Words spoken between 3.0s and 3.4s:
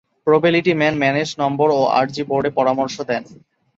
দেন।